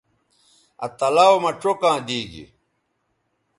آ 0.83 0.85
تلاؤ 0.99 1.35
مہ 1.43 1.51
چوکاں 1.61 1.97
دی 2.07 2.19
گی 2.31 2.43